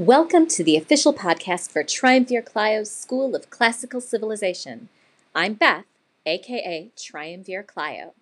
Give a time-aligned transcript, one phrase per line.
[0.00, 4.88] Welcome to the official podcast for Triumvir Clio's School of Classical Civilization.
[5.34, 5.84] I'm Beth,
[6.24, 8.14] aka Triumvir Clio.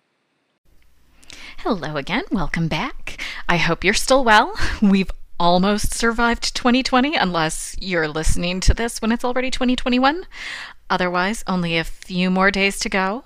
[1.59, 3.23] Hello again, welcome back.
[3.47, 4.59] I hope you're still well.
[4.81, 10.25] We've almost survived 2020, unless you're listening to this when it's already 2021.
[10.89, 13.23] Otherwise, only a few more days to go.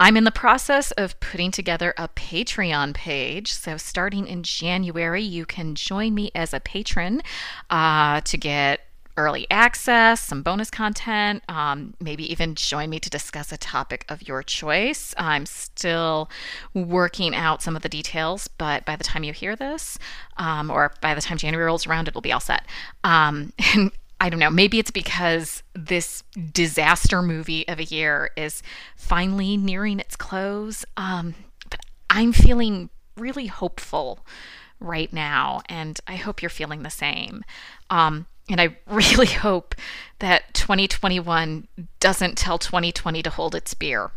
[0.00, 3.52] I'm in the process of putting together a Patreon page.
[3.52, 7.22] So, starting in January, you can join me as a patron
[7.70, 8.80] uh, to get
[9.18, 14.26] early access, some bonus content, um, maybe even join me to discuss a topic of
[14.28, 15.12] your choice.
[15.18, 16.30] I'm still
[16.72, 19.98] working out some of the details, but by the time you hear this,
[20.36, 22.64] um, or by the time January rolls around, it'll be all set.
[23.02, 23.90] Um, and
[24.20, 28.62] I don't know, maybe it's because this disaster movie of a year is
[28.96, 30.84] finally nearing its close.
[30.96, 31.34] Um,
[31.70, 34.26] but I'm feeling really hopeful
[34.80, 37.44] right now, and I hope you're feeling the same.
[37.90, 39.74] Um, and I really hope
[40.18, 41.68] that 2021
[42.00, 44.10] doesn't tell 2020 to hold its beer.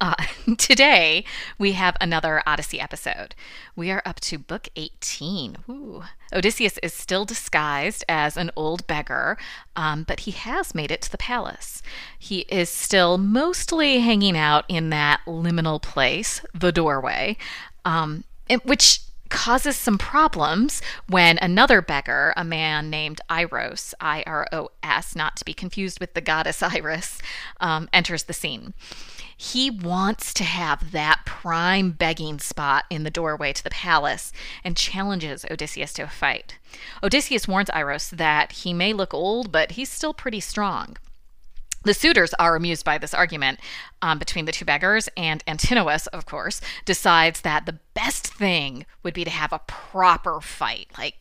[0.00, 0.14] Uh,
[0.58, 1.24] today,
[1.58, 3.34] we have another Odyssey episode.
[3.74, 5.56] We are up to book 18.
[5.68, 6.04] Ooh.
[6.32, 9.38] Odysseus is still disguised as an old beggar,
[9.74, 11.82] um, but he has made it to the palace.
[12.18, 17.36] He is still mostly hanging out in that liminal place, the doorway,
[17.84, 18.24] um,
[18.64, 25.14] which causes some problems when another beggar, a man named Iros, I R O S,
[25.14, 27.20] not to be confused with the goddess Iris,
[27.60, 28.74] um, enters the scene.
[29.38, 34.32] He wants to have that prime begging spot in the doorway to the palace
[34.64, 36.58] and challenges Odysseus to a fight.
[37.02, 40.96] Odysseus warns Iros that he may look old, but he's still pretty strong.
[41.82, 43.60] The suitors are amused by this argument
[44.02, 49.14] um, between the two beggars, and Antinous, of course, decides that the best thing would
[49.14, 51.14] be to have a proper fight, like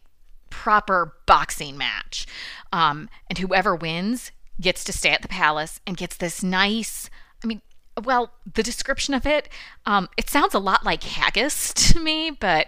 [0.49, 2.25] proper boxing match.
[2.73, 7.09] Um, and whoever wins gets to stay at the palace and gets this nice,
[7.43, 7.61] I mean,
[8.03, 9.49] well, the description of it,
[9.85, 12.67] um, it sounds a lot like haggis to me, but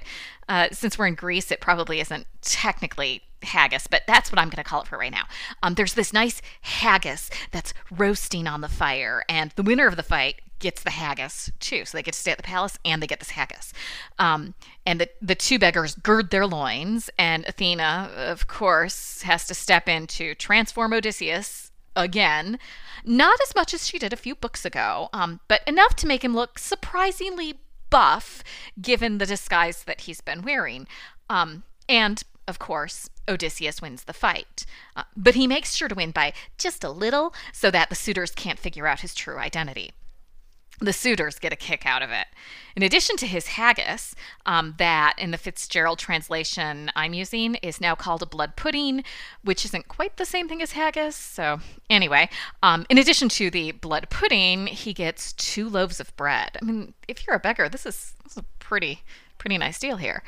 [0.49, 4.63] uh, since we're in Greece, it probably isn't technically haggis, but that's what I'm going
[4.63, 5.23] to call it for right now.
[5.63, 10.03] Um, there's this nice haggis that's roasting on the fire, and the winner of the
[10.03, 11.85] fight gets the haggis too.
[11.85, 13.73] So they get to stay at the palace and they get this haggis.
[14.17, 14.55] Um,
[14.85, 19.87] and the, the two beggars gird their loins, and Athena, of course, has to step
[19.87, 22.59] in to transform Odysseus again.
[23.05, 26.23] Not as much as she did a few books ago, um, but enough to make
[26.23, 27.59] him look surprisingly
[27.89, 28.43] buff
[28.81, 30.87] given the disguise that he's been wearing.
[31.29, 34.65] Um, and, of course, Odysseus wins the fight.
[34.95, 38.31] Uh, but he makes sure to win by just a little so that the suitors
[38.31, 39.91] can't figure out his true identity
[40.79, 42.27] the suitors get a kick out of it.
[42.75, 44.13] In addition to his haggis,
[44.45, 49.03] um, that in the Fitzgerald translation I'm using is now called a blood pudding,
[49.43, 51.15] which isn't quite the same thing as haggis.
[51.15, 51.59] So,
[51.89, 52.29] anyway,
[52.61, 56.57] um, in addition to the blood pudding, he gets two loaves of bread.
[56.61, 59.01] I mean, if you're a beggar, this is, this is a pretty,
[59.39, 60.21] pretty nice deal here.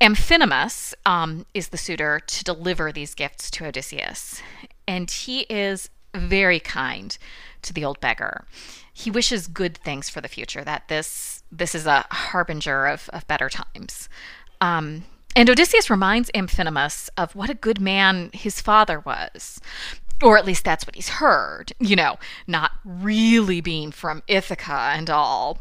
[0.00, 4.42] Amphinomus um, is the suitor to deliver these gifts to Odysseus,
[4.86, 7.16] and he is very kind
[7.62, 8.44] to the old beggar
[8.98, 13.26] he wishes good things for the future, that this this is a harbinger of, of
[13.26, 14.08] better times.
[14.62, 15.04] Um,
[15.36, 19.60] and Odysseus reminds Amphinomus of what a good man his father was.
[20.22, 25.10] Or at least that's what he's heard, you know, not really being from Ithaca and
[25.10, 25.58] all.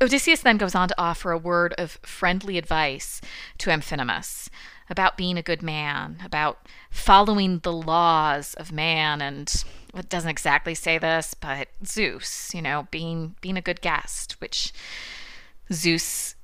[0.00, 3.20] Odysseus then goes on to offer a word of friendly advice
[3.58, 4.48] to Amphinomus
[4.90, 9.64] about being a good man, about following the laws of man and
[9.94, 14.72] it doesn't exactly say this, but Zeus, you know, being being a good guest, which
[15.72, 16.34] Zeus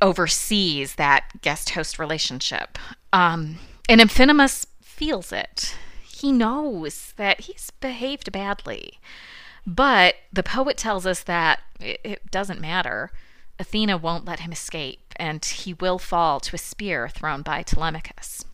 [0.00, 2.78] oversees that guest host relationship.
[3.12, 3.58] Um,
[3.88, 5.76] and Amphinomus feels it.
[6.02, 8.98] He knows that he's behaved badly.
[9.68, 13.10] But the poet tells us that it, it doesn't matter.
[13.58, 18.46] Athena won't let him escape, and he will fall to a spear thrown by Telemachus.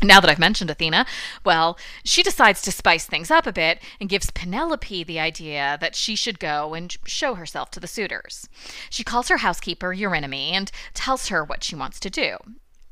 [0.00, 1.06] Now that I've mentioned Athena,
[1.44, 5.96] well, she decides to spice things up a bit and gives Penelope the idea that
[5.96, 8.48] she should go and show herself to the suitors.
[8.90, 12.36] She calls her housekeeper, Eurynome, and tells her what she wants to do.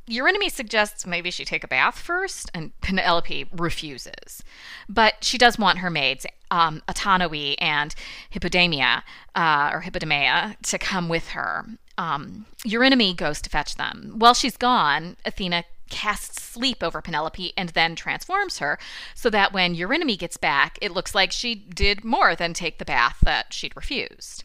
[0.09, 4.43] Eurynome suggests maybe she take a bath first, and Penelope refuses.
[4.89, 7.95] But she does want her maids, um, Autonoe and
[8.33, 9.03] Hippodamia,
[9.35, 11.67] uh, or Hippodamia, to come with her.
[11.99, 14.15] Um, Eurynome goes to fetch them.
[14.17, 18.79] While she's gone, Athena casts sleep over Penelope and then transforms her
[19.15, 22.85] so that when Eurynome gets back, it looks like she did more than take the
[22.85, 24.45] bath that she'd refused.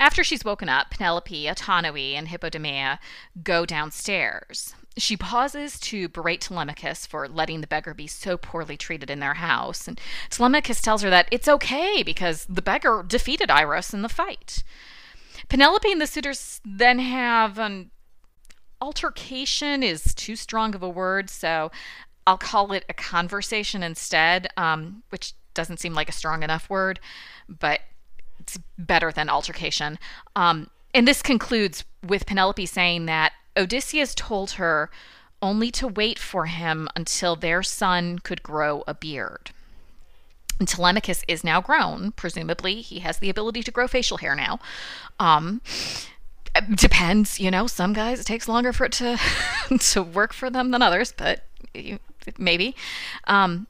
[0.00, 2.98] After she's woken up, Penelope, Autonoe, and Hippodamia
[3.42, 4.74] go downstairs.
[4.96, 9.34] She pauses to berate Telemachus for letting the beggar be so poorly treated in their
[9.34, 10.00] house, and
[10.30, 14.64] Telemachus tells her that it's okay because the beggar defeated Iros in the fight.
[15.50, 17.90] Penelope and the suitors then have an
[18.80, 21.70] altercation is too strong of a word, so
[22.26, 27.00] I'll call it a conversation instead, um, which doesn't seem like a strong enough word,
[27.48, 27.80] but
[28.50, 29.98] it's better than altercation.
[30.34, 34.90] Um, and this concludes with Penelope saying that Odysseus told her
[35.42, 39.52] only to wait for him until their son could grow a beard.
[40.58, 42.12] And Telemachus is now grown.
[42.12, 44.58] Presumably, he has the ability to grow facial hair now.
[45.18, 45.62] Um,
[46.74, 47.66] depends, you know.
[47.66, 49.18] Some guys it takes longer for it to
[49.78, 51.44] to work for them than others, but
[52.36, 52.76] maybe.
[53.26, 53.68] Um,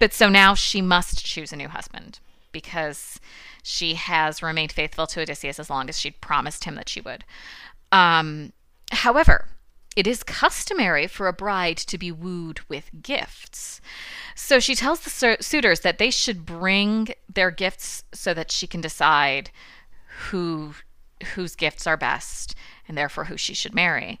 [0.00, 2.18] but so now she must choose a new husband
[2.54, 3.20] because
[3.62, 7.24] she has remained faithful to Odysseus as long as she'd promised him that she would.
[7.92, 8.54] Um,
[8.90, 9.48] however,
[9.96, 13.80] it is customary for a bride to be wooed with gifts.
[14.34, 18.80] So she tells the suitors that they should bring their gifts so that she can
[18.80, 19.50] decide
[20.30, 20.74] who
[21.34, 22.54] whose gifts are best
[22.86, 24.20] and therefore who she should marry.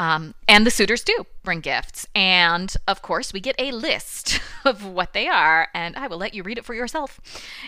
[0.00, 2.06] Um, and the suitors do bring gifts.
[2.14, 6.32] And of course, we get a list of what they are, and I will let
[6.32, 7.20] you read it for yourself.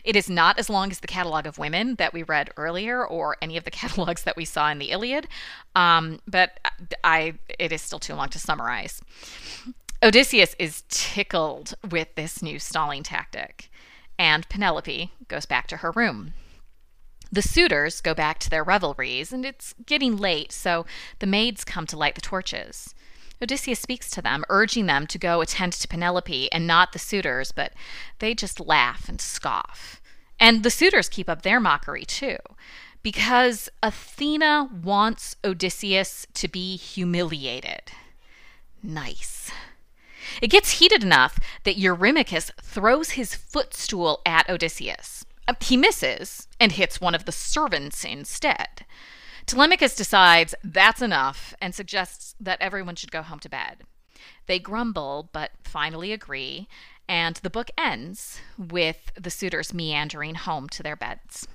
[0.03, 3.37] It is not as long as the catalog of women that we read earlier or
[3.43, 5.29] any of the catalogs that we saw in the Iliad,
[5.77, 6.59] um, but
[7.05, 9.03] I, it is still too long to summarize.
[10.03, 13.71] Odysseus is tickled with this new stalling tactic,
[14.19, 16.33] and Penelope goes back to her room.
[17.33, 20.85] The suitors go back to their revelries, and it's getting late, so
[21.19, 22.95] the maids come to light the torches.
[23.41, 27.51] Odysseus speaks to them, urging them to go attend to Penelope and not the suitors,
[27.51, 27.73] but
[28.19, 30.03] they just laugh and scoff.
[30.39, 32.37] And the suitors keep up their mockery too,
[33.03, 37.93] because Athena wants Odysseus to be humiliated.
[38.83, 39.51] Nice.
[40.41, 45.25] It gets heated enough that Eurymachus throws his footstool at Odysseus.
[45.49, 48.87] Uh, he misses and hits one of the servants instead.
[49.47, 53.83] Telemachus decides that's enough and suggests that everyone should go home to bed.
[54.47, 56.69] They grumble, but finally agree,
[57.09, 61.49] and the book ends with the suitors meandering home to their beds.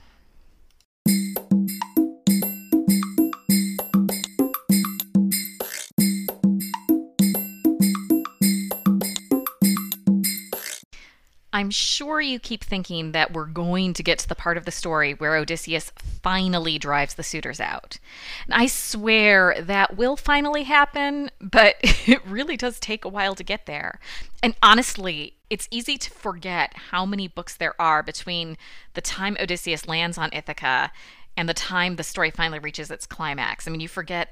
[11.58, 14.72] I'm sure you keep thinking that we're going to get to the part of the
[14.72, 17.98] story where Odysseus finally drives the suitors out.
[18.46, 23.44] And I swear that will finally happen, but it really does take a while to
[23.44, 24.00] get there.
[24.44, 28.56] And honestly, it's easy to forget how many books there are between
[28.94, 30.92] the time Odysseus lands on Ithaca
[31.36, 33.68] and the time the story finally reaches its climax.
[33.68, 34.30] I mean, you forget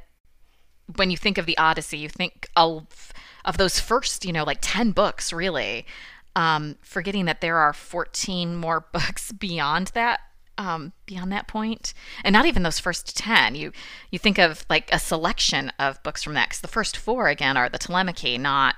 [0.96, 3.12] when you think of the Odyssey, you think of
[3.46, 5.86] of those first, you know, like 10 books really
[6.36, 10.20] um, forgetting that there are 14 more books beyond that
[10.58, 11.94] um, beyond that point.
[12.24, 13.72] And not even those first 10 you
[14.12, 17.58] you think of like a selection of books from that because the first four again
[17.58, 18.76] are the telemachy not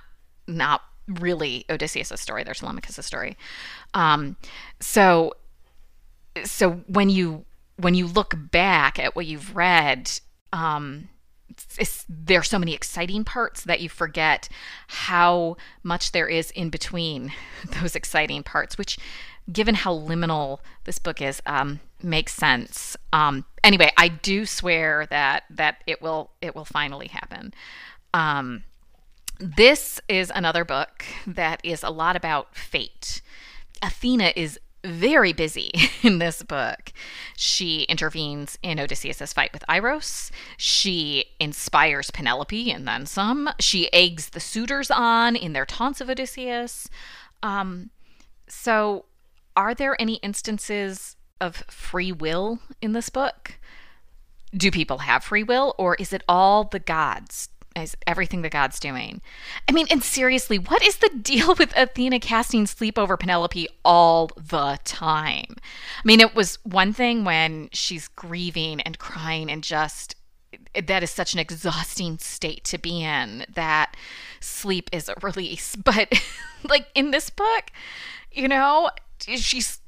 [0.48, 2.44] not really odysseus' story.
[2.44, 3.38] They're telemachus' story.
[3.94, 4.38] Um,
[4.80, 5.34] so
[6.44, 7.46] so when you
[7.78, 10.12] when you look back at what you've read
[10.52, 11.10] um,
[12.10, 14.50] there are so many exciting parts that you forget
[14.88, 17.34] how much there is in between
[17.82, 18.98] those exciting parts, which,
[19.52, 22.98] given how liminal this book is, um, makes sense.
[23.14, 27.54] Um, anyway, I do swear that that it will it will finally happen.
[28.14, 28.64] Um,
[29.40, 33.22] this is another book that is a lot about fate.
[33.82, 35.72] Athena is very busy
[36.04, 36.92] in this book.
[37.36, 40.32] She intervenes in Odysseus' fight with Iros.
[40.58, 43.50] She inspires Penelope and then some.
[43.60, 46.90] She eggs the suitors on in their taunts of Odysseus.
[47.44, 47.90] Um,
[48.48, 49.06] so,
[49.56, 53.60] are there any instances of free will in this book?
[54.56, 58.80] Do people have free will, or is it all the gods is everything that god's
[58.80, 59.22] doing.
[59.68, 64.28] I mean, and seriously, what is the deal with Athena casting sleep over Penelope all
[64.36, 65.56] the time?
[65.58, 70.16] I mean, it was one thing when she's grieving and crying and just
[70.74, 73.96] that is such an exhausting state to be in that
[74.40, 75.76] sleep is a release.
[75.84, 76.12] But
[76.64, 77.72] like in this book,
[78.32, 79.80] you know, she's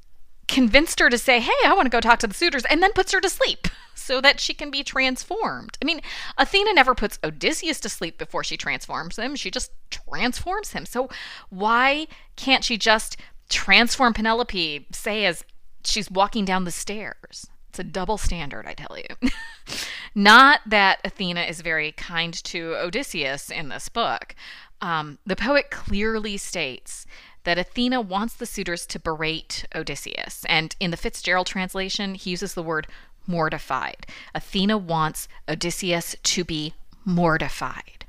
[0.48, 2.92] convinced her to say, Hey, I want to go talk to the suitors, and then
[2.92, 5.78] puts her to sleep so that she can be transformed.
[5.82, 6.00] I mean,
[6.38, 10.86] Athena never puts Odysseus to sleep before she transforms him, she just transforms him.
[10.86, 11.08] So
[11.48, 12.06] why
[12.36, 13.16] can't she just
[13.48, 15.44] transform Penelope, say, as
[15.84, 17.46] she's walking down the stairs?
[17.68, 19.30] It's a double standard, I tell you.
[20.14, 24.34] Not that Athena is very kind to Odysseus in this book.
[24.80, 27.06] Um, the poet clearly states
[27.44, 30.44] that Athena wants the suitors to berate Odysseus.
[30.48, 32.86] And in the Fitzgerald translation, he uses the word
[33.30, 34.06] mortified.
[34.34, 38.04] Athena wants Odysseus to be mortified.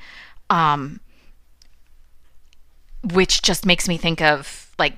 [0.50, 1.00] Um,
[3.04, 4.94] which just makes me think of like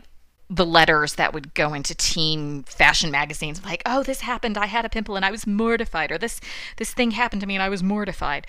[0.50, 4.84] the letters that would go into teen fashion magazines like oh this happened i had
[4.84, 6.42] a pimple and i was mortified or this
[6.78, 8.46] this thing happened to me and i was mortified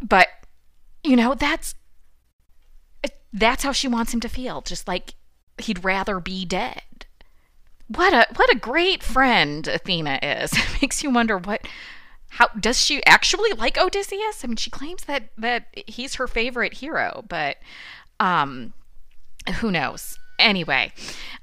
[0.00, 0.28] but
[1.02, 1.74] you know that's
[3.32, 5.14] that's how she wants him to feel just like
[5.58, 6.97] he'd rather be dead
[7.88, 10.52] what a what a great friend athena is.
[10.56, 11.66] It makes you wonder what
[12.30, 14.44] how does she actually like odysseus?
[14.44, 17.56] I mean she claims that that he's her favorite hero but
[18.20, 18.74] um
[19.60, 20.18] who knows?
[20.38, 20.92] Anyway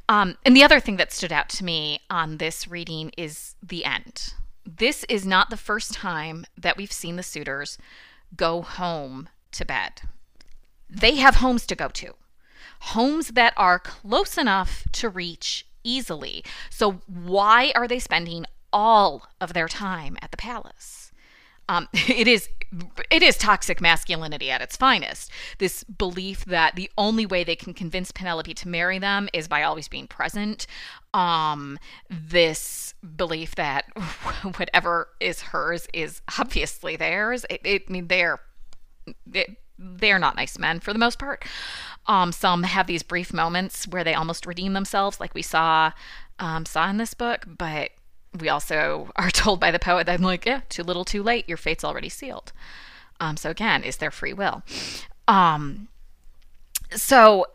[0.08, 3.84] um and the other thing that stood out to me on this reading is the
[3.84, 4.34] end.
[4.66, 7.78] This is not the first time that we've seen the suitors
[8.36, 10.02] go home to bed.
[10.90, 12.14] They have homes to go to,
[12.80, 16.44] homes that are close enough to reach easily.
[16.70, 21.12] So, why are they spending all of their time at the palace?
[21.70, 22.50] Um, it is
[23.10, 25.32] it is toxic masculinity at its finest.
[25.60, 29.64] This belief that the only way they can convince Penelope to marry them is by
[29.64, 30.68] always being present.
[31.14, 33.86] Um, this belief that
[34.58, 37.46] whatever is hers is obviously theirs.
[37.50, 38.40] It, it I mean, they're
[39.78, 41.46] they're not nice men for the most part.
[42.08, 45.92] Um, some have these brief moments where they almost redeem themselves, like we saw
[46.40, 47.92] um, saw in this book, but
[48.40, 51.48] we also are told by the poet that, I'm like, yeah, too little, too late.
[51.48, 52.52] Your fate's already sealed.
[53.20, 54.64] Um, so again, is there free will?
[55.28, 55.88] Um,
[56.92, 57.46] so,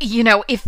[0.00, 0.66] you know, if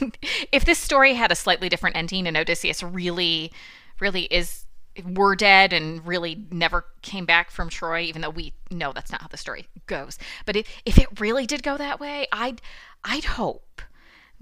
[0.52, 3.52] if this story had a slightly different ending and Odysseus really,
[4.00, 4.61] really is
[5.04, 9.22] were dead and really never came back from Troy, even though we know that's not
[9.22, 10.18] how the story goes.
[10.46, 12.60] But if, if it really did go that way, I'd
[13.04, 13.82] I'd hope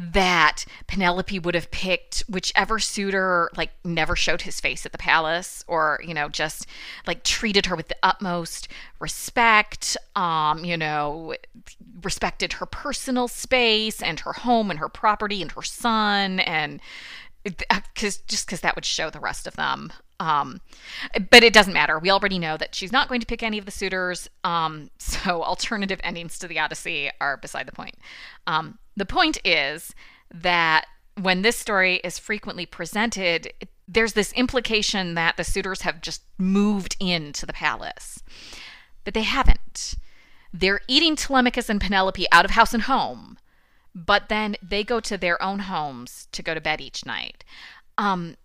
[0.01, 5.63] that Penelope would have picked whichever suitor like never showed his face at the palace
[5.69, 6.67] or you know just
[7.07, 8.67] like treated her with the utmost
[8.99, 11.35] respect um you know
[12.03, 16.81] respected her personal space and her home and her property and her son and
[17.45, 20.61] because just because that would show the rest of them um,
[21.31, 21.99] but it doesn't matter.
[21.99, 24.29] We already know that she's not going to pick any of the suitors.
[24.45, 27.97] Um, so alternative endings to the Odyssey are beside the point.
[28.47, 29.95] Um, the point is
[30.33, 30.87] that
[31.21, 33.53] when this story is frequently presented,
[33.89, 38.23] there's this implication that the suitors have just moved into the palace.
[39.05, 39.95] But they haven't.
[40.53, 43.39] They're eating Telemachus and Penelope out of house and home,
[43.95, 47.45] but then they go to their own homes to go to bed each night.
[47.97, 48.37] Um,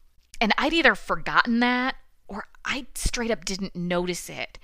[0.41, 1.95] and I'd either forgotten that
[2.27, 4.57] or I straight up didn't notice it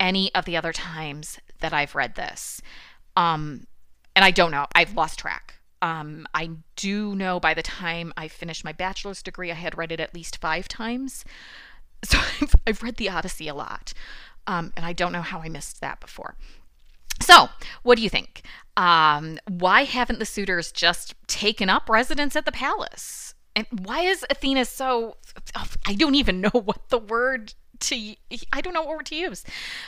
[0.00, 2.60] any of the other times that I've read this.
[3.16, 3.66] Um,
[4.16, 4.66] and I don't know.
[4.74, 5.54] I've lost track.
[5.80, 9.92] Um, I do know by the time I finished my bachelor's degree, I had read
[9.92, 11.24] it at least five times.
[12.04, 13.92] So I've, I've read the Odyssey a lot.
[14.48, 16.34] Um, and I don't know how I missed that before.
[17.20, 17.48] So,
[17.84, 18.42] what do you think?
[18.76, 23.34] Um, why haven't the suitors just taken up residence at the palace?
[23.54, 25.16] And why is Athena so?
[25.86, 28.14] I don't even know what the word to.
[28.52, 29.44] I don't know what word to use.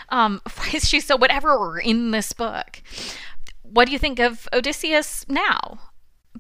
[0.09, 2.83] Um, why is she so whatever in this book?
[3.63, 5.81] What do you think of Odysseus now?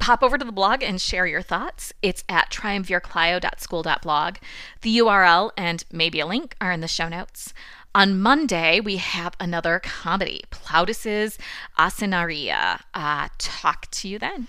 [0.00, 1.93] Pop over to the blog and share your thoughts.
[2.02, 4.37] It's at triumvirclio.school.blog.
[4.83, 7.54] The URL and maybe a link are in the show notes.
[7.95, 11.38] On Monday, we have another comedy, Plautus's
[11.78, 12.81] Asinaria.
[12.93, 14.49] Uh, talk to you then.